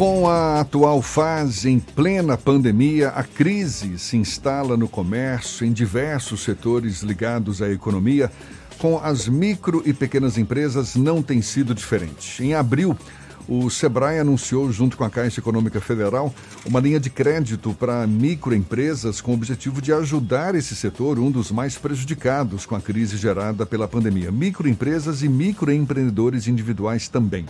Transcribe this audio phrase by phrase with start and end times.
[0.00, 6.40] Com a atual fase em plena pandemia, a crise se instala no comércio em diversos
[6.42, 8.32] setores ligados à economia.
[8.78, 12.42] Com as micro e pequenas empresas não tem sido diferente.
[12.42, 12.96] Em abril,
[13.46, 19.20] o Sebrae anunciou, junto com a Caixa Econômica Federal, uma linha de crédito para microempresas
[19.20, 23.66] com o objetivo de ajudar esse setor, um dos mais prejudicados com a crise gerada
[23.66, 24.32] pela pandemia.
[24.32, 27.44] Microempresas e microempreendedores individuais também.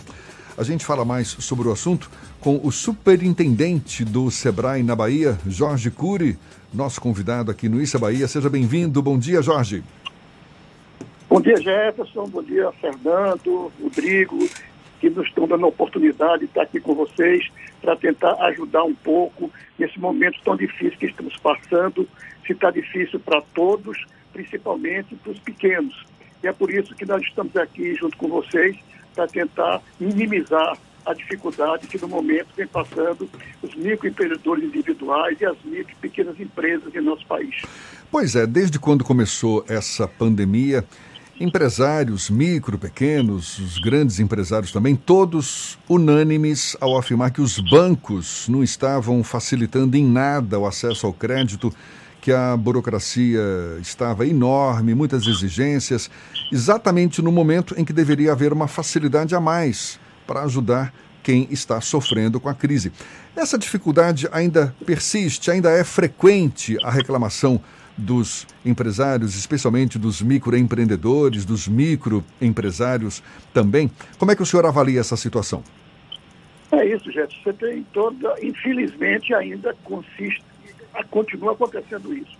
[0.61, 2.07] A gente fala mais sobre o assunto
[2.39, 6.37] com o superintendente do Sebrae na Bahia, Jorge Cury,
[6.71, 8.27] nosso convidado aqui no Issa Bahia.
[8.27, 9.01] Seja bem-vindo.
[9.01, 9.81] Bom dia, Jorge.
[11.27, 12.27] Bom dia, Jefferson.
[12.27, 14.37] Bom dia, Fernando, Rodrigo,
[14.99, 18.93] que nos estão dando a oportunidade de estar aqui com vocês para tentar ajudar um
[18.93, 19.49] pouco
[19.79, 22.07] nesse momento tão difícil que estamos passando.
[22.45, 23.97] Se está difícil para todos,
[24.31, 26.05] principalmente para os pequenos.
[26.43, 28.77] E é por isso que nós estamos aqui junto com vocês
[29.15, 33.29] para tentar minimizar a dificuldade que no momento vem passando
[33.61, 37.55] os microempreendedores individuais e as micro e pequenas empresas em nosso país.
[38.11, 40.85] Pois é, desde quando começou essa pandemia,
[41.39, 48.63] empresários, micro, pequenos, os grandes empresários também, todos unânimes ao afirmar que os bancos não
[48.63, 51.73] estavam facilitando em nada o acesso ao crédito
[52.21, 53.41] que a burocracia
[53.81, 56.09] estava enorme, muitas exigências,
[56.51, 61.81] exatamente no momento em que deveria haver uma facilidade a mais para ajudar quem está
[61.81, 62.91] sofrendo com a crise.
[63.35, 67.59] Essa dificuldade ainda persiste, ainda é frequente a reclamação
[67.97, 73.21] dos empresários, especialmente dos microempreendedores, dos microempresários
[73.53, 73.91] também.
[74.17, 75.63] Como é que o senhor avalia essa situação?
[76.71, 77.41] É isso, Jefferson.
[77.43, 80.50] Você tem toda, infelizmente, ainda consiste
[81.09, 82.37] continua acontecendo isso.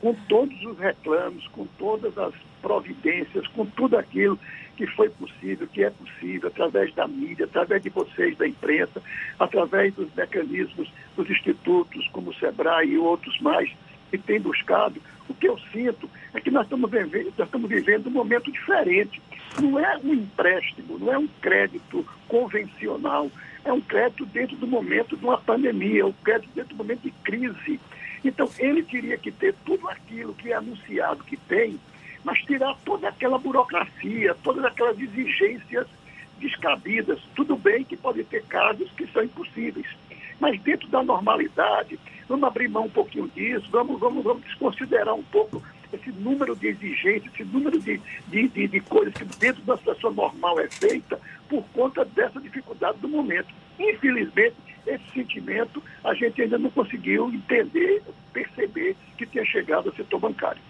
[0.00, 4.38] Com todos os reclamos, com todas as providências, com tudo aquilo
[4.76, 9.00] que foi possível, que é possível, através da mídia, através de vocês, da imprensa,
[9.38, 13.70] através dos mecanismos dos institutos, como o SEBRAE e outros mais,
[14.10, 18.08] que têm buscado, o que eu sinto é que nós estamos vivendo, nós estamos vivendo
[18.08, 19.22] um momento diferente.
[19.60, 23.30] Não é um empréstimo, não é um crédito convencional,
[23.64, 27.02] é um crédito dentro do momento de uma pandemia, é um crédito dentro do momento
[27.02, 27.80] de crise.
[28.22, 31.78] Então, ele teria que ter tudo aquilo que é anunciado que tem,
[32.22, 35.86] mas tirar toda aquela burocracia, todas aquelas exigências
[36.38, 37.20] descabidas.
[37.34, 39.86] Tudo bem que pode ter casos que são impossíveis,
[40.38, 41.98] mas dentro da normalidade,
[42.28, 46.68] vamos abrir mão um pouquinho disso, vamos, vamos, vamos desconsiderar um pouco esse número de
[46.68, 51.20] exigências, esse número de, de, de, de coisas que dentro da situação normal é feita
[51.48, 53.48] por conta dessa dificuldade do momento.
[53.78, 54.56] Infelizmente,
[54.86, 58.02] esse sentimento a gente ainda não conseguiu entender,
[58.32, 60.60] perceber que tinha chegado ao setor bancário.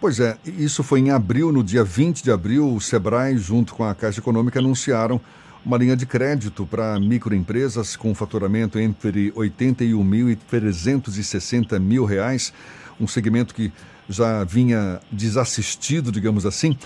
[0.00, 3.84] Pois é, isso foi em abril, no dia 20 de abril, o Sebrae, junto com
[3.84, 5.20] a Caixa Econômica, anunciaram
[5.64, 12.52] uma linha de crédito para microempresas com faturamento entre 81 mil e 360 mil reais,
[13.00, 13.72] um segmento que
[14.08, 16.76] já vinha desassistido, digamos assim.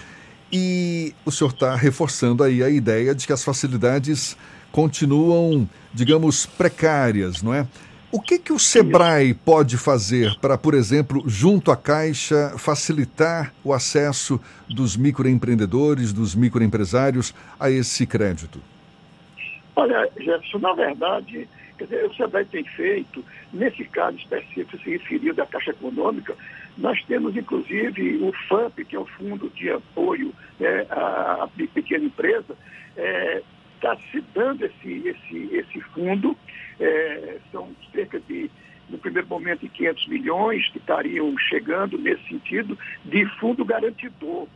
[0.52, 4.36] E o senhor está reforçando aí a ideia de que as facilidades
[4.72, 7.66] continuam, digamos, precárias, não é?
[8.12, 13.72] O que, que o SEBRAE pode fazer para, por exemplo, junto à Caixa, facilitar o
[13.72, 18.60] acesso dos microempreendedores, dos microempresários a esse crédito?
[19.76, 21.48] Olha, Jefferson, na verdade,
[21.80, 26.36] quer dizer, o SEBRAE tem feito, nesse caso específico, se referiu da Caixa Econômica,
[26.76, 32.54] nós temos, inclusive, o FAMP, que é o Fundo de Apoio né, à Pequena Empresa,
[32.96, 33.42] é,
[33.76, 36.36] está se dando esse, esse, esse fundo,
[36.78, 38.50] é, são cerca de,
[38.90, 44.46] no primeiro momento, 500 milhões que estariam chegando nesse sentido de fundo garantidor.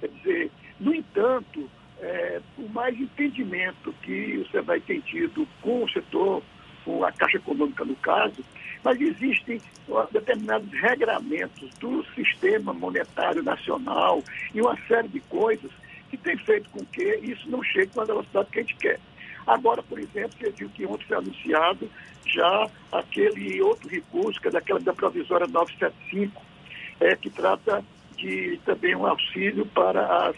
[0.00, 1.68] Quer dizer, no entanto,
[2.00, 6.40] é, por mais entendimento que o SEBRAE tem tido com o setor,
[6.88, 8.42] com a Caixa Econômica no caso,
[8.82, 9.60] mas existem
[10.10, 15.70] determinados regramentos do sistema monetário nacional e uma série de coisas
[16.08, 18.98] que tem feito com que isso não chegue com a velocidade que a gente quer.
[19.46, 21.90] Agora, por exemplo, você viu que ontem foi anunciado
[22.26, 26.42] já aquele outro recurso, que é daquela da provisória 975,
[27.00, 27.84] é, que trata
[28.16, 30.36] de também um auxílio para as,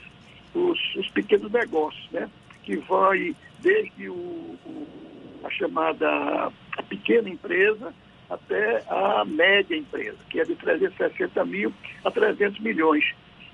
[0.53, 2.29] os, os, pequenos negócios, né?
[2.64, 5.09] que vai desde o, o,
[5.44, 6.52] a chamada
[6.88, 7.92] pequena empresa
[8.28, 11.72] até a média empresa, que é de 360 mil
[12.04, 13.04] a 300 milhões.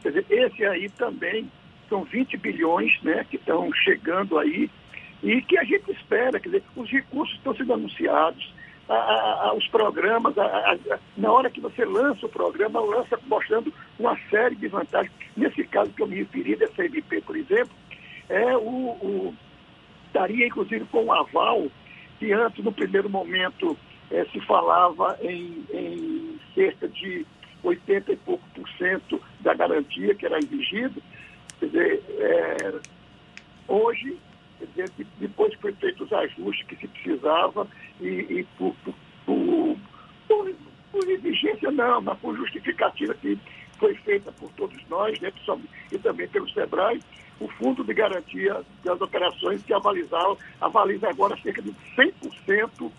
[0.02, 1.50] Quer dizer, esse aí também
[1.88, 4.70] são 20 bilhões né, que estão chegando aí
[5.22, 8.54] e que a gente espera, quer dizer, os recursos estão sendo anunciados,
[8.88, 10.34] a, a, a, os programas,
[11.16, 15.12] na hora que você lança o programa, lança mostrando uma série de vantagens.
[15.36, 17.74] Nesse caso que eu me referi, dessa MP, por exemplo,
[18.28, 19.34] é o, o
[20.16, 21.66] daria inclusive com um aval
[22.18, 23.76] que antes, no primeiro momento,
[24.10, 27.26] é, se falava em, em cerca de
[27.62, 31.02] 80 e pouco por cento da garantia que era exigido.
[31.60, 32.80] Quer dizer, é,
[33.68, 34.16] hoje,
[34.58, 37.68] quer dizer, depois que foi feito os ajustes que se precisava
[38.00, 38.94] e, e por, por,
[40.26, 40.54] por,
[40.92, 43.38] por, exigência não, mas por justificativa que
[43.78, 45.30] foi feita por todos nós, né,
[45.92, 47.00] e também pelo SEBRAE,
[47.40, 52.90] o Fundo de Garantia das Operações que avalizava, avaliza agora cerca de 100%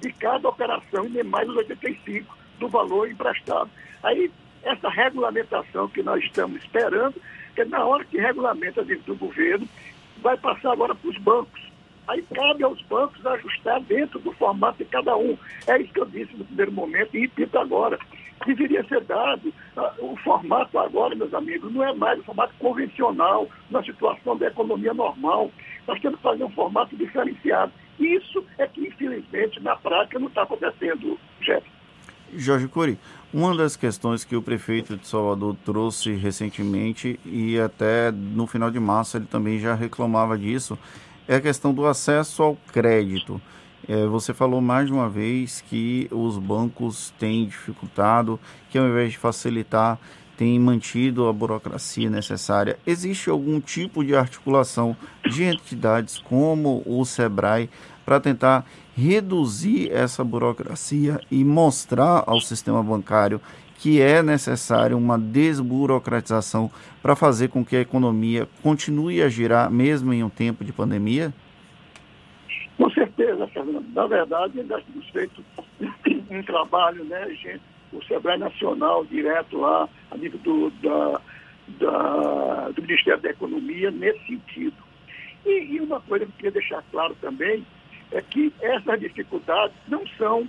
[0.00, 2.24] de cada operação e nem mais os 85%
[2.58, 3.70] do valor emprestado.
[4.02, 4.30] Aí,
[4.62, 7.14] essa regulamentação que nós estamos esperando,
[7.54, 9.66] que na hora que regulamenta dentro do governo,
[10.18, 11.66] vai passar agora para os bancos.
[12.08, 15.36] Aí cabe aos bancos ajustar dentro do formato de cada um.
[15.66, 17.98] É isso que eu disse no primeiro momento e repito agora.
[18.46, 23.48] Deveria ser dado uh, o formato agora, meus amigos, não é mais o formato convencional
[23.70, 25.50] na situação da economia normal.
[25.86, 27.72] Nós temos que fazer um formato diferenciado.
[27.98, 31.66] Isso é que, infelizmente, na prática não está acontecendo, Jeff.
[32.34, 32.98] Jorge Cury,
[33.32, 38.80] uma das questões que o prefeito de Salvador trouxe recentemente e até no final de
[38.80, 40.78] março ele também já reclamava disso,
[41.28, 43.40] é a questão do acesso ao crédito.
[43.88, 48.38] É, você falou mais de uma vez que os bancos têm dificultado,
[48.68, 49.98] que ao invés de facilitar,
[50.36, 52.78] têm mantido a burocracia necessária.
[52.86, 54.96] Existe algum tipo de articulação
[55.30, 57.70] de entidades como o SEBRAE
[58.04, 58.66] para tentar
[58.96, 63.40] reduzir essa burocracia e mostrar ao sistema bancário
[63.78, 66.70] que é necessário uma desburocratização
[67.02, 71.32] para fazer com que a economia continue a girar mesmo em um tempo de pandemia?
[72.76, 73.86] Com certeza, Fernando.
[73.94, 75.44] Na verdade, nós temos feito
[76.30, 77.62] um trabalho, né, gente,
[77.92, 81.20] o Sebrae Nacional, direto lá, a nível do, da,
[81.78, 84.76] da, do Ministério da Economia, nesse sentido.
[85.44, 87.64] E, e uma coisa que eu queria deixar claro também
[88.12, 90.46] é que essas dificuldades não são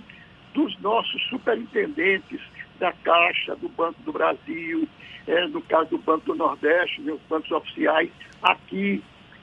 [0.54, 2.40] dos nossos superintendentes
[2.78, 4.88] da Caixa, do Banco do Brasil,
[5.26, 8.10] é, no caso do Banco do Nordeste, né, os bancos oficiais
[8.42, 9.02] aqui,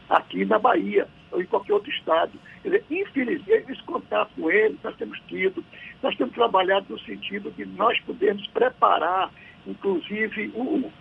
[0.09, 2.31] aqui na Bahia ou em qualquer outro estado.
[2.63, 5.63] Quer dizer, infelizmente, esse contato com eles nós temos tido,
[6.01, 9.29] nós temos trabalhado no sentido de nós podermos preparar,
[9.67, 10.91] inclusive, o,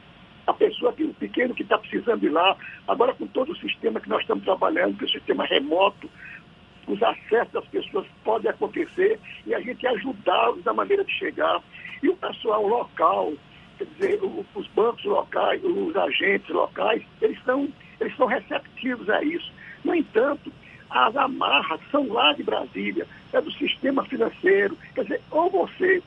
[0.47, 4.01] a pessoa, que, o pequeno que está precisando ir lá, agora com todo o sistema
[4.01, 6.11] que nós estamos trabalhando, que é o sistema remoto,
[6.87, 11.63] os acessos das pessoas podem acontecer e a gente ajudá-los da maneira de chegar.
[12.03, 13.33] E o pessoal local,
[13.79, 14.21] quer dizer,
[14.55, 17.69] os bancos locais, os agentes locais, eles são,
[18.01, 19.53] eles são receptivos a isso.
[19.85, 20.53] No entanto,
[20.91, 24.77] as amarras são lá de Brasília, é do sistema financeiro.
[24.95, 26.03] Quer dizer, ou você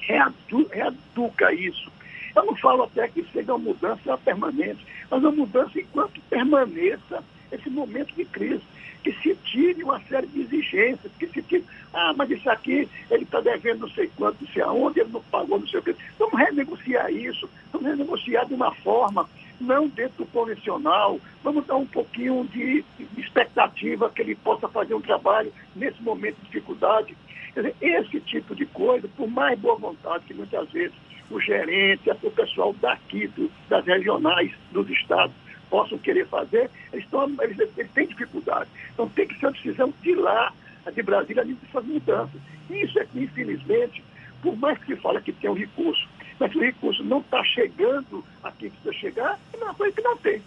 [0.00, 1.90] reedu reeduca isso.
[2.34, 7.22] Eu não falo até que seja uma mudança permanente, mas uma mudança enquanto permaneça
[7.68, 8.62] esse momento de crise
[9.04, 13.22] que se tire uma série de exigências, que se tire, ah, mas isso aqui, ele
[13.22, 15.94] está devendo não sei quanto, não sei aonde, ele não pagou, não sei o quê.
[16.18, 19.28] Vamos renegociar isso, vamos renegociar de uma forma,
[19.60, 22.84] não dentro do convencional, vamos dar um pouquinho de
[23.16, 27.16] expectativa que ele possa fazer um trabalho nesse momento de dificuldade.
[27.54, 30.94] Quer dizer, esse tipo de coisa, por mais boa vontade que muitas vezes
[31.30, 35.34] o gerente, o pessoal daqui, do, das regionais, dos estados,
[35.70, 38.68] possam querer fazer, eles, estão, eles, eles têm dificuldade.
[38.92, 40.52] Então tem que ser uma decisão de lá,
[40.92, 42.40] de Brasília, de fazer mudanças.
[42.70, 44.02] Isso é que, infelizmente,
[44.42, 46.08] por mais que se fale que tem um recurso,
[46.38, 50.16] mas o recurso não está chegando aqui que precisa chegar, é uma coisa que não
[50.16, 50.40] tem.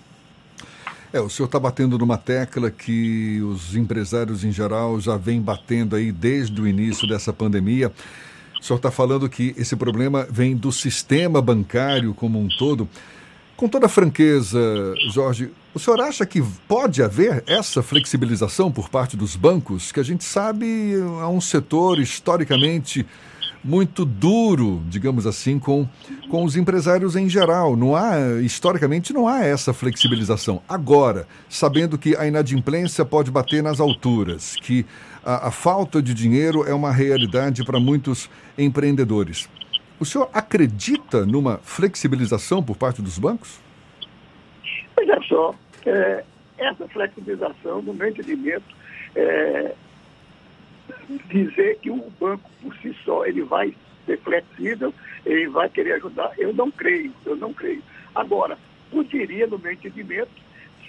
[1.13, 5.96] É, o senhor está batendo numa tecla que os empresários em geral já vêm batendo
[5.96, 7.92] aí desde o início dessa pandemia.
[8.58, 12.88] O senhor está falando que esse problema vem do sistema bancário como um todo.
[13.58, 14.60] Com toda franqueza,
[15.12, 20.03] Jorge, o senhor acha que pode haver essa flexibilização por parte dos bancos, que a
[20.03, 23.05] gente sabe é um setor historicamente
[23.63, 25.88] muito duro, digamos assim, com,
[26.29, 27.75] com os empresários em geral.
[27.75, 30.62] Não há, historicamente, não há essa flexibilização.
[30.67, 34.86] Agora, sabendo que a inadimplência pode bater nas alturas, que
[35.24, 39.48] a, a falta de dinheiro é uma realidade para muitos empreendedores.
[40.01, 43.60] O senhor acredita numa flexibilização por parte dos bancos?
[44.98, 45.53] Olha só,
[45.86, 46.24] é,
[46.58, 48.63] essa flexibilização, no meu entendimento,
[49.15, 49.75] é,
[51.29, 53.75] dizer que o banco por si só ele vai
[54.08, 54.91] ser flexível,
[55.24, 57.84] ele vai querer ajudar, eu não creio, eu não creio.
[58.15, 58.58] Agora,
[58.89, 60.31] poderia, no meu entendimento,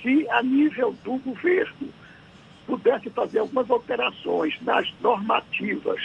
[0.01, 1.91] se a nível do governo
[2.67, 6.01] pudesse fazer algumas alterações nas normativas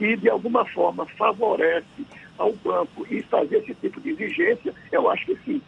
[0.00, 2.06] que de alguma forma favorece
[2.38, 5.62] ao banco e fazer esse tipo de exigência, eu acho que sim.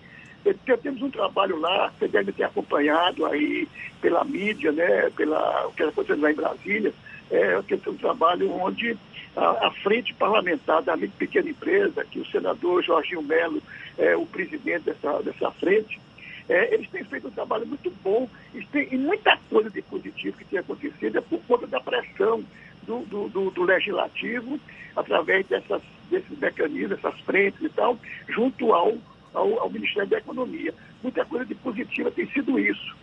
[0.82, 3.68] temos um trabalho lá, você deve ter acompanhado aí
[4.00, 6.94] pela mídia, né, pela, o que está acontecendo lá em Brasília,
[7.30, 8.96] é, que tem um trabalho onde
[9.36, 13.62] a, a, frente parlamentar da micro pequena empresa, que o senador Jorginho Melo
[13.98, 16.00] é o presidente dessa, dessa frente,
[16.48, 20.58] é, eles têm feito um trabalho muito bom e muita coisa de positivo que tem
[20.58, 22.42] acontecido é por conta da pressão
[22.82, 24.58] do, do, do, do legislativo,
[24.96, 27.98] através dessas, desses mecanismos, essas frentes e tal,
[28.28, 28.96] junto ao,
[29.32, 30.74] ao, ao Ministério da Economia.
[31.02, 32.94] Muita coisa de positiva tem sido isso.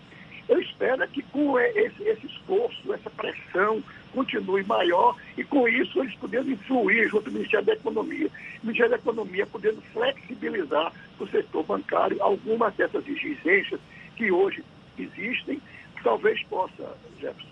[0.47, 3.83] Eu espero que com esse, esse esforço, essa pressão
[4.13, 8.27] continue maior e com isso eles podendo influir junto ao Ministério da Economia.
[8.63, 13.79] O Ministério da Economia podendo flexibilizar o setor bancário algumas dessas exigências
[14.15, 14.63] que hoje
[14.97, 15.61] existem,
[16.03, 17.48] talvez possa, Jefferson.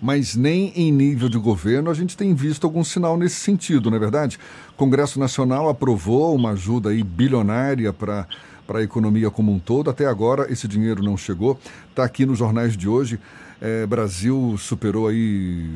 [0.00, 3.96] Mas nem em nível de governo a gente tem visto algum sinal nesse sentido, não
[3.96, 4.38] é verdade?
[4.70, 8.26] O Congresso Nacional aprovou uma ajuda aí bilionária para
[8.66, 9.90] para a economia como um todo.
[9.90, 11.60] Até agora esse dinheiro não chegou.
[11.90, 13.18] Está aqui nos jornais de hoje.
[13.60, 15.68] É, Brasil superou aí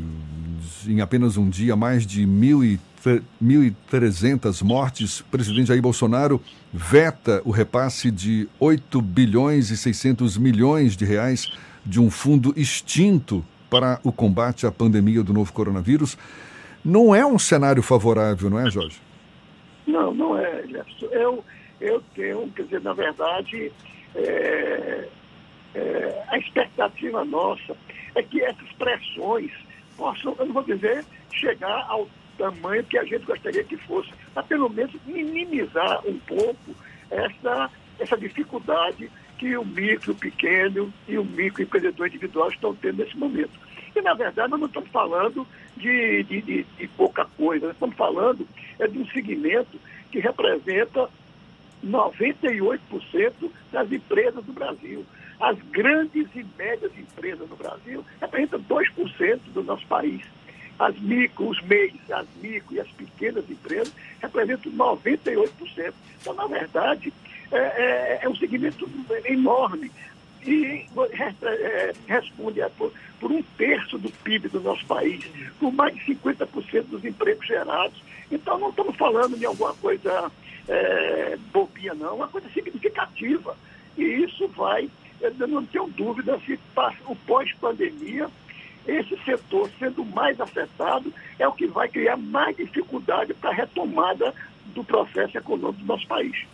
[0.87, 5.21] em apenas um dia mais de 1.300 mortes.
[5.21, 6.41] O presidente Jair Bolsonaro
[6.73, 11.53] veta o repasse de 8 bilhões e 600 milhões de reais
[11.85, 16.17] de um fundo extinto para o combate à pandemia do novo coronavírus.
[16.85, 19.01] Não é um cenário favorável, não é, Jorge?
[19.87, 21.07] Não, não é, Jefferson.
[21.07, 21.45] Eu,
[21.81, 23.73] eu tenho, quer dizer, na verdade,
[24.15, 25.09] é,
[25.75, 27.77] é, a expectativa nossa
[28.15, 29.51] é que essas pressões
[29.97, 32.09] possam, eu não vou dizer, chegar ao
[32.39, 36.75] tamanho que a gente gostaria que fosse, mas pelo menos minimizar um pouco
[37.11, 43.51] essa, essa dificuldade que o micro, pequeno e o microempreendedor individual estão tendo nesse momento.
[43.95, 47.97] E, na verdade, nós não estamos falando de, de, de, de pouca coisa, nós estamos
[47.97, 48.47] falando
[48.79, 49.79] é de um segmento
[50.11, 51.09] que representa
[51.85, 55.05] 98% das empresas do Brasil.
[55.41, 60.23] As grandes e médias empresas no Brasil representam 2% do nosso país.
[60.79, 65.95] As micro, os MEIs, as micro e as pequenas empresas representam 98%.
[66.21, 67.13] Então, na verdade,
[67.53, 68.89] é, é, é um segmento
[69.25, 69.91] enorme
[70.45, 70.87] e
[71.43, 75.25] é, responde a, por, por, um terço do PIB do nosso país,
[75.59, 78.01] por mais de 50% dos empregos gerados.
[78.31, 80.31] Então, não estamos falando de alguma coisa
[80.69, 83.57] é, bobinha, não, é uma coisa significativa.
[83.97, 84.89] E isso vai,
[85.21, 86.59] eu não tenho dúvida, se
[87.07, 88.29] o pós-pandemia,
[88.87, 94.33] esse setor sendo mais afetado, é o que vai criar mais dificuldade para a retomada
[94.67, 96.47] do processo econômico do nosso país.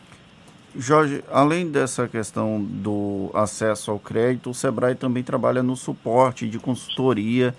[0.74, 6.58] Jorge, além dessa questão do acesso ao crédito, o Sebrae também trabalha no suporte de
[6.58, 7.54] consultoria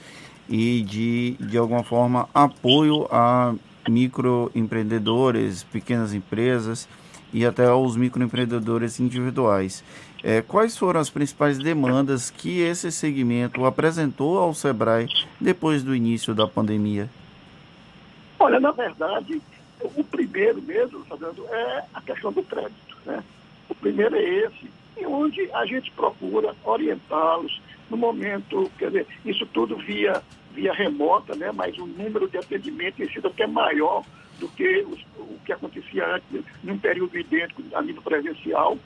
[0.50, 3.54] e de, de alguma forma, apoio a
[3.88, 6.88] microempreendedores, pequenas empresas
[7.32, 9.84] e até aos microempreendedores individuais.
[10.24, 15.08] É, quais foram as principais demandas que esse segmento apresentou ao Sebrae
[15.40, 17.10] depois do início da pandemia?
[18.40, 19.42] Olha, na verdade,
[19.82, 22.93] o primeiro mesmo, Fernando, é a questão do crédito.
[23.06, 23.24] Né?
[23.70, 29.46] O primeiro é esse, e onde a gente procura orientá-los no momento, quer dizer, isso
[29.48, 30.22] tudo via
[30.54, 34.04] via remota, né, mas o número de atendimento tem sido até maior
[34.40, 38.78] do que os, o que acontecia antes, num período idêntico a nível presencial.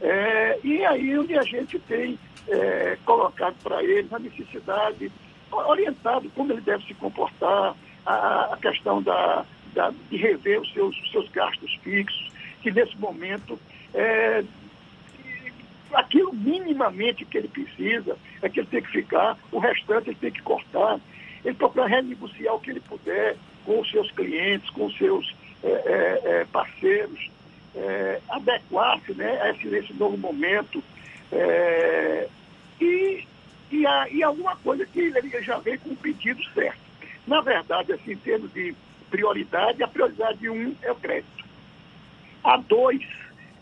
[0.00, 5.12] É, e aí onde a gente tem é, colocado para eles a necessidade,
[5.52, 10.96] orientado como ele deve se comportar, a, a questão da, da, de rever os seus,
[10.96, 12.31] os seus gastos fixos,
[12.62, 13.58] que nesse momento
[13.92, 14.44] é,
[15.92, 20.30] aquilo minimamente que ele precisa é que ele tem que ficar, o restante ele tem
[20.30, 21.00] que cortar.
[21.44, 25.68] Ele procura renegociar o que ele puder com os seus clientes, com os seus é,
[25.68, 27.30] é, é parceiros,
[27.74, 30.82] é, adequar-se né, a esse, esse novo momento.
[31.32, 32.28] É,
[32.80, 33.24] e,
[33.70, 36.80] e, a, e alguma coisa que ele já vem com o pedido certo.
[37.26, 38.74] Na verdade, assim, em termos de
[39.10, 41.44] prioridade, a prioridade um é o crédito.
[42.44, 43.02] A dois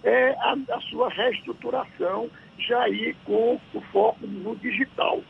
[0.02, 5.22] é a, a sua reestruturação já ir com o foco no digital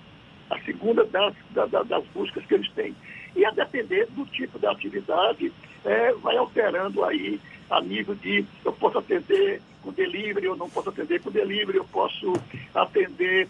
[0.50, 2.94] a segunda das, das, das buscas que eles têm.
[3.36, 5.52] E a depender do tipo de atividade,
[5.84, 7.40] é, vai alterando aí
[7.70, 11.84] a nível de eu posso atender com delivery, eu não posso atender com delivery, eu
[11.84, 12.32] posso
[12.74, 13.48] atender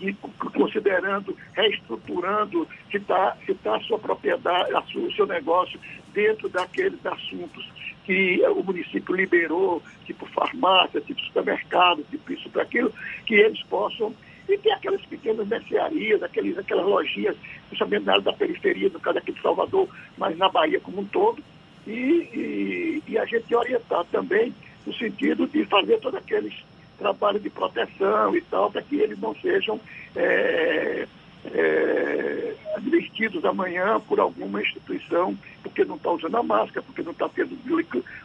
[0.00, 5.78] e considerando, reestruturando se está se tá a sua propriedade, a sua, o seu negócio
[6.12, 7.68] dentro daqueles assuntos
[8.04, 12.92] que o município liberou, tipo farmácia, tipo supermercado, tipo isso, para aquilo,
[13.26, 14.14] que eles possam
[14.48, 17.36] e tem aquelas pequenas mercearias, aqueles, aquelas lojinhas,
[17.68, 19.88] principalmente na área da periferia, no caso aqui de Salvador,
[20.18, 21.42] mas na Bahia como um todo.
[21.86, 24.52] E, e, e a gente orientar também
[24.84, 26.52] no sentido de fazer todos aqueles
[27.00, 29.80] trabalhos de proteção e tal, para que eles não sejam
[30.14, 31.08] é,
[31.46, 37.28] é, advertidos amanhã por alguma instituição, porque não está usando a máscara, porque não está
[37.28, 37.58] tendo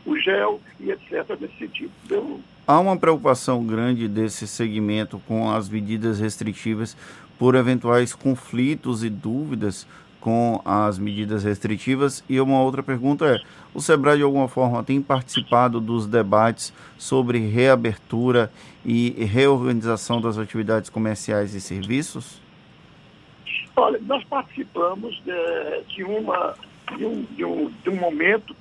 [0.06, 1.40] o gel e etc.
[1.40, 1.92] nesse sentido.
[2.06, 6.98] Então, Há uma preocupação grande desse segmento com as medidas restritivas
[7.38, 9.88] por eventuais conflitos e dúvidas
[10.26, 12.24] com as medidas restritivas?
[12.28, 13.40] E uma outra pergunta é:
[13.76, 18.52] o SEBRAE de alguma forma tem participado dos debates sobre reabertura
[18.84, 22.42] e reorganização das atividades comerciais e serviços?
[23.76, 26.56] Olha, nós participamos de, de uma,
[26.98, 28.56] de, um, de, um, de um momento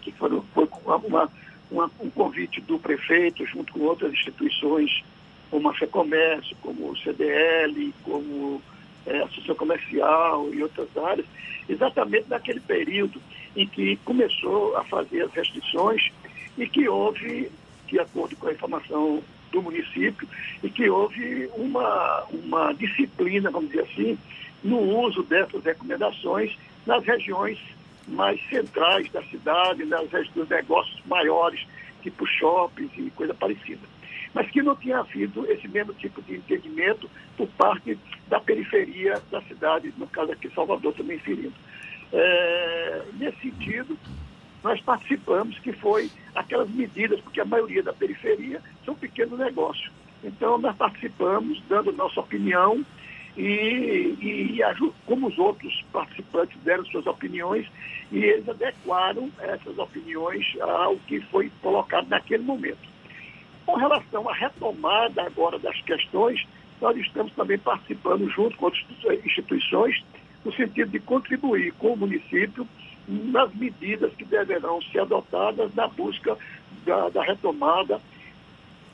[0.00, 0.68] que foi, foi
[1.06, 1.28] uma,
[1.70, 5.04] uma, um convite do prefeito, junto com outras instituições,
[5.52, 8.60] como a FEComércio, como o CDL, como
[9.06, 11.26] é, Associação Comercial e outras áreas,
[11.68, 13.20] exatamente naquele período
[13.56, 16.10] em que começou a fazer as restrições
[16.56, 17.50] e que houve,
[17.86, 20.26] de acordo com a informação do município,
[20.62, 24.18] e que houve uma, uma disciplina, vamos dizer assim,
[24.64, 26.56] no uso dessas recomendações
[26.86, 27.58] nas regiões
[28.08, 31.64] mais centrais da cidade, nas dos negócios maiores,
[32.02, 33.80] tipo shoppings e coisa parecida.
[34.34, 37.98] Mas que não tinha havido esse mesmo tipo de entendimento por parte
[38.28, 41.54] da periferia da cidade, no caso aqui Salvador também inserindo.
[42.12, 43.98] É, nesse sentido,
[44.62, 49.90] nós participamos, que foi aquelas medidas, porque a maioria da periferia são pequenos negócios.
[50.22, 52.84] Então, nós participamos, dando nossa opinião,
[53.36, 54.58] e, e,
[55.06, 57.66] como os outros participantes deram suas opiniões,
[58.10, 62.92] e eles adequaram essas opiniões ao que foi colocado naquele momento.
[63.66, 66.46] Com relação à retomada agora das questões,
[66.80, 68.84] nós estamos também participando junto com outras
[69.24, 70.02] instituições,
[70.44, 72.66] no sentido de contribuir com o município
[73.06, 76.36] nas medidas que deverão ser adotadas na busca
[76.84, 78.00] da, da retomada,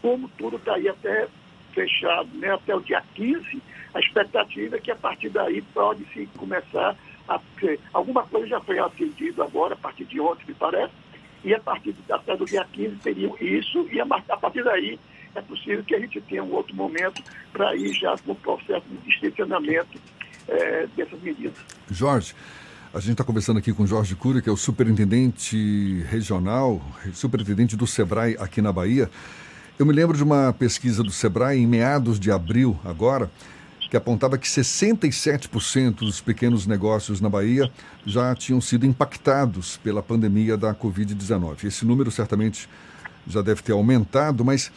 [0.03, 1.29] como tudo está aí até
[1.73, 3.63] fechado, né, até o dia 15,
[3.95, 6.97] a expectativa é que a partir daí pode-se começar
[7.29, 7.41] a.
[7.93, 10.93] Alguma coisa já foi atendido agora, a partir de ontem, me parece,
[11.45, 14.99] e a partir de, até do dia 15 teriam isso, e a, a partir daí
[15.35, 17.23] é possível que a gente tenha um outro momento
[17.53, 19.99] para ir já com o processo de distensionamento
[20.49, 21.55] é, dessas medidas.
[21.91, 22.35] Jorge,
[22.93, 27.87] a gente está conversando aqui com Jorge Cura, que é o superintendente regional, superintendente do
[27.87, 29.11] SEBRAE aqui na Bahia.
[29.79, 33.31] Eu me lembro de uma pesquisa do SEBRAE em meados de abril, agora,
[33.91, 37.71] que apontava que 67% dos pequenos negócios na Bahia
[38.05, 41.65] já tinham sido impactados pela pandemia da Covid-19.
[41.65, 42.69] Esse número certamente
[43.27, 44.71] já deve ter aumentado, mas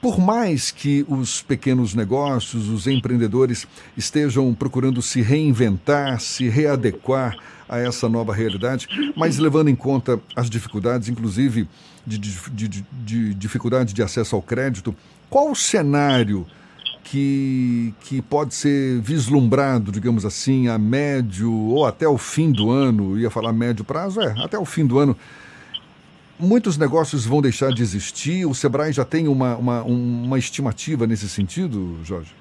[0.00, 7.36] por mais que os pequenos negócios, os empreendedores estejam procurando se reinventar, se readequar
[7.68, 11.68] a essa nova realidade, mas levando em conta as dificuldades, inclusive
[12.06, 14.96] de, de, de, de dificuldade de acesso ao crédito,
[15.28, 16.46] qual o cenário
[17.10, 23.18] que, que pode ser vislumbrado, digamos assim, a médio ou até o fim do ano?
[23.18, 24.20] Ia falar médio prazo?
[24.20, 25.16] É, até o fim do ano
[26.38, 28.46] muitos negócios vão deixar de existir?
[28.46, 32.32] O Sebrae já tem uma, uma, uma estimativa nesse sentido, Jorge?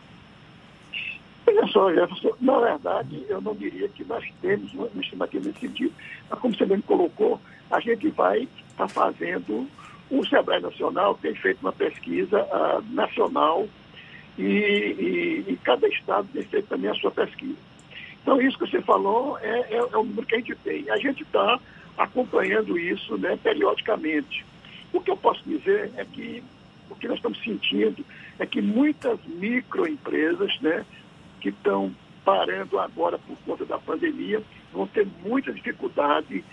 [1.48, 1.90] Olha só,
[2.40, 5.94] na verdade, eu não diria que nós temos uma estimativa nesse sentido.
[6.30, 7.40] Mas como você bem colocou,
[7.72, 9.68] a gente vai estar tá fazendo,
[10.10, 13.68] o Sebrae Nacional tem feito uma pesquisa uh, nacional
[14.38, 17.58] e, e, e, cada estado tem feito também a sua pesquisa.
[18.22, 20.90] Então, isso que você falou é, é, é o número que a gente tem.
[20.90, 21.60] A gente está
[21.98, 24.46] acompanhando isso né, periodicamente.
[24.94, 26.44] O que eu posso dizer é que
[26.90, 28.04] o que nós estamos sentindo
[28.40, 30.86] é que muitas microempresas né,
[31.40, 36.44] que estão parando agora por conta da pandemia vão ter muita dificuldade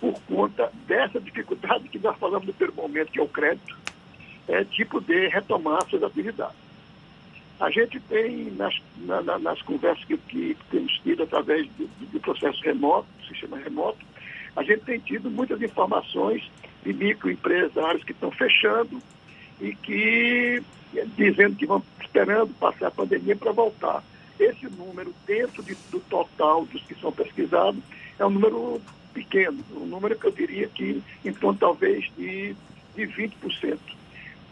[0.00, 3.76] por conta dessa dificuldade que nós falamos no primeiro momento, que é o crédito,
[4.48, 6.65] é, de poder retomar suas atividades.
[7.58, 12.62] A gente tem, nas, na, nas conversas que, que, temos tido através do, do processo
[12.62, 13.98] remoto, do sistema remoto,
[14.54, 16.42] a gente tem tido muitas informações
[16.84, 19.00] de microempresários que estão fechando
[19.60, 20.62] e que
[21.16, 24.02] dizendo que vão esperando passar a pandemia para voltar.
[24.38, 27.82] Esse número, dentro de, do total dos que são pesquisados,
[28.18, 28.80] é um número
[29.12, 32.54] pequeno, um número que eu diria que em torno talvez de,
[32.94, 33.78] de 20%.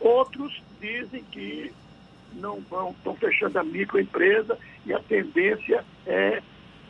[0.01, 1.73] Outros dizem que
[2.37, 6.43] não vão, estão fechando a microempresa e a tendência é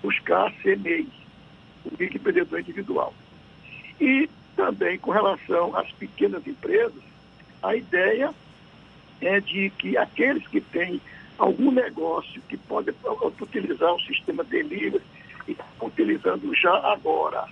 [0.02, 1.09] buscar ser MEI
[1.85, 3.14] o microempreendedor individual.
[4.00, 7.02] E também com relação às pequenas empresas,
[7.62, 8.33] a ideia
[9.20, 11.00] é de que aqueles que têm
[11.38, 12.94] algum negócio que pode
[13.40, 15.02] utilizar o sistema delivery
[15.48, 17.46] e utilizando já agora.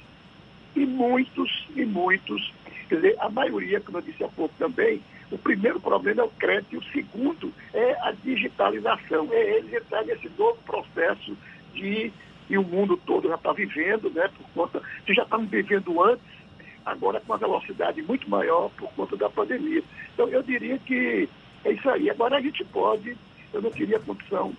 [0.75, 2.53] E muitos, e muitos
[2.93, 5.01] Quer dizer, a maioria, como eu disse há pouco também,
[5.33, 9.29] o primeiro problema é o crédito e o segundo é a digitalização.
[9.33, 11.37] É eles entrar nesse novo processo
[11.75, 12.13] de
[12.51, 16.27] e o mundo todo já está vivendo, né, por conta, que já estamos vivendo antes,
[16.85, 19.83] agora com uma velocidade muito maior por conta da pandemia.
[20.13, 21.29] Então eu diria que
[21.65, 22.11] é isso aí.
[22.11, 23.17] Agora a gente pode,
[23.55, 24.53] eu não teria condição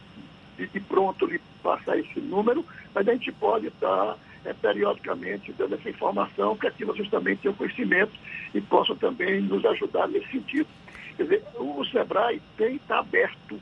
[0.57, 5.75] de, de pronto lhe passar esse número, mas a gente pode estar é, periodicamente dando
[5.75, 8.13] essa informação para que vocês também tenham conhecimento
[8.53, 10.67] e possam também nos ajudar nesse sentido.
[11.15, 13.59] Quer dizer, o SEBRAE tem estar tá aberto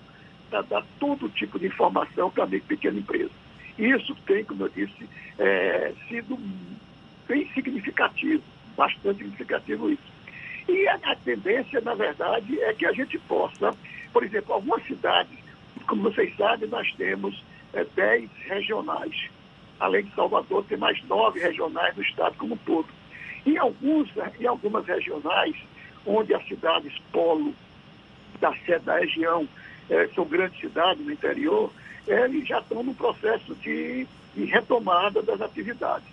[0.50, 3.32] para dar todo tipo de informação para a pequena empresa.
[3.78, 6.38] Isso tem, como eu disse, é, sido
[7.28, 8.44] bem significativo,
[8.76, 10.12] bastante significativo isso.
[10.67, 13.76] E a, a, tendência, na verdade, é que a gente possa,
[14.13, 15.38] por exemplo, algumas cidades,
[15.88, 19.30] como vocês sabem, nós temos é, 10 regionais.
[19.82, 22.88] Além de Salvador, tem mais nove regionais no estado como um todo.
[23.44, 24.08] Em, alguns,
[24.39, 25.56] em algumas regionais,
[26.06, 27.56] onde as cidades polo
[28.39, 29.48] da sede da região
[29.89, 31.72] é, são grandes cidades no interior,
[32.08, 36.08] eles já estão no processo de, de retomada das atividades.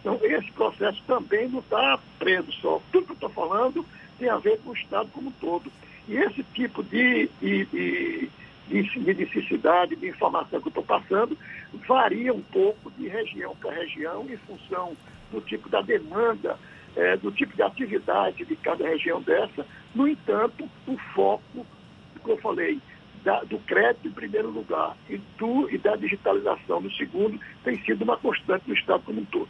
[0.00, 2.82] Então, esse processo também não está preso só.
[2.92, 3.84] Tudo que eu estou falando
[4.18, 5.72] tem a ver com o Estado como um todo.
[6.06, 8.30] E esse tipo de, de, de,
[8.68, 11.38] de necessidade, de informação que eu estou passando,
[11.86, 14.96] varia um pouco de região para região, em função
[15.30, 16.58] do tipo da demanda,
[16.96, 19.66] é, do tipo de atividade de cada região dessa.
[19.94, 21.66] No entanto, o foco,
[22.22, 22.80] como eu falei,
[23.22, 28.02] da, do crédito em primeiro lugar e, do, e da digitalização no segundo tem sido
[28.02, 29.48] uma constante no Estado como um todo.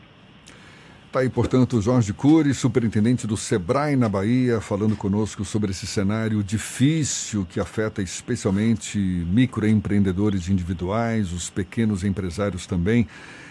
[1.07, 6.43] Está aí, portanto, Jorge Cury, superintendente do SEBRAE na Bahia, falando conosco sobre esse cenário
[6.43, 13.07] difícil que afeta especialmente microempreendedores individuais, os pequenos empresários também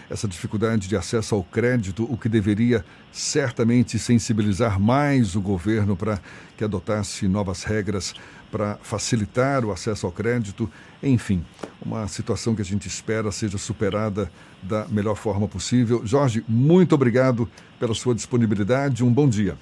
[0.08, 6.20] essa dificuldade de acesso ao crédito, o que deveria certamente sensibilizar mais o governo para
[6.56, 8.14] que adotasse novas regras
[8.50, 10.70] para facilitar o acesso ao crédito.
[11.02, 11.44] Enfim,
[11.84, 14.30] uma situação que a gente espera seja superada
[14.66, 16.04] da melhor forma possível.
[16.04, 17.48] Jorge, muito obrigado
[17.78, 19.04] pela sua disponibilidade.
[19.04, 19.56] Um bom dia.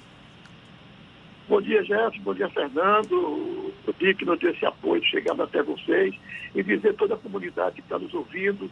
[1.47, 2.23] Bom dia, Jefferson.
[2.23, 3.73] Bom dia, Fernando.
[3.99, 6.13] Digo que esse apoio chegando até vocês
[6.53, 8.69] e dizer a toda a comunidade que está nos ouvindo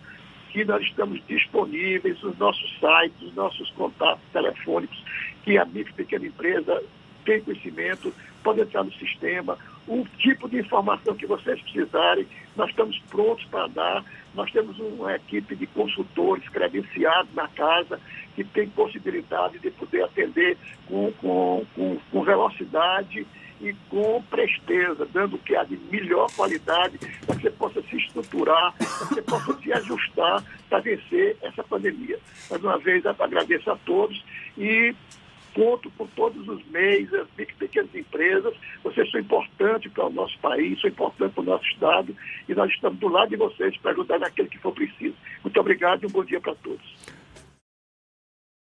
[0.54, 5.04] que nós estamos disponíveis, os nossos sites, os nossos contatos telefônicos,
[5.43, 6.82] que a micro pequena empresa
[7.24, 9.58] tem conhecimento, pode entrar no sistema,
[9.88, 14.06] o tipo de informação que vocês precisarem, nós estamos prontos para dar.
[14.34, 18.00] Nós temos uma equipe de consultores credenciados na casa
[18.36, 20.58] que tem possibilidade de poder atender
[20.88, 23.28] com, com, com, com velocidade
[23.62, 27.96] e com presteza, dando o que há de melhor qualidade, para que você possa se
[27.98, 32.20] estruturar, para que você possa se ajustar para vencer essa pandemia.
[32.50, 34.22] Mais uma vez, agradeço a todos
[34.58, 34.94] e
[35.54, 38.54] conto com todos os meios, as pequenas empresas.
[38.84, 42.16] Vocês são importantes para o nosso país, são importantes para o nosso Estado
[42.48, 45.16] e nós estamos do lado de vocês para ajudar naquele que for preciso.
[45.44, 47.23] Muito obrigado e um bom dia para todos.